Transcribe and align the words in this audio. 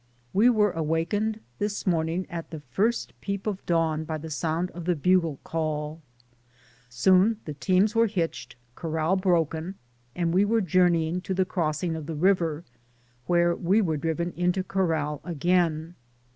We 0.33 0.49
were 0.49 0.71
awakened 0.71 1.41
this 1.59 1.85
morning 1.85 2.25
at 2.27 2.49
the 2.49 2.59
first 2.61 3.13
peep 3.21 3.45
of 3.45 3.63
dawn 3.67 4.03
by 4.03 4.17
the 4.17 4.31
sound 4.31 4.71
of 4.71 4.85
the 4.85 4.95
bugle 4.95 5.37
call. 5.43 6.01
Soon 6.89 7.39
the 7.45 7.53
teams 7.53 7.93
were 7.93 8.07
hitched, 8.07 8.55
corral 8.73 9.15
broken, 9.15 9.75
and 10.15 10.33
we 10.33 10.43
were 10.43 10.59
journeying 10.61 11.21
to 11.21 11.35
the 11.35 11.45
cross 11.45 11.83
ing 11.83 11.95
of 11.95 12.07
the 12.07 12.15
river, 12.15 12.63
where 13.27 13.55
we 13.55 13.79
were 13.79 13.95
driven 13.95 14.31
into 14.31 14.63
corral 14.63 15.21
again. 15.23 15.93